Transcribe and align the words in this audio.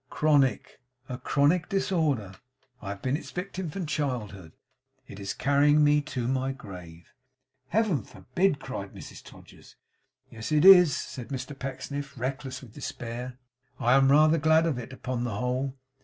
'Chron 0.09 0.43
ic. 0.43 0.79
A 1.09 1.19
chronic 1.19 1.69
disorder. 1.69 2.33
I 2.81 2.89
have 2.89 3.03
been 3.03 3.15
its 3.15 3.29
victim 3.29 3.69
from 3.69 3.85
childhood. 3.85 4.53
It 5.07 5.19
is 5.19 5.31
carrying 5.35 5.83
me 5.83 6.01
to 6.01 6.27
my 6.27 6.53
grave.' 6.53 7.13
'Heaven 7.67 8.01
forbid!' 8.01 8.59
cried 8.59 8.95
Mrs 8.95 9.21
Todgers. 9.23 9.75
'Yes, 10.31 10.51
it 10.51 10.65
is,' 10.65 10.97
said 10.97 11.27
Mr 11.27 11.53
Pecksniff, 11.55 12.17
reckless 12.17 12.63
with 12.63 12.73
despair. 12.73 13.37
'I 13.79 13.93
am 13.93 14.11
rather 14.11 14.39
glad 14.39 14.65
of 14.65 14.79
it, 14.79 14.91
upon 14.91 15.23
the 15.23 15.35
whole. 15.35 15.77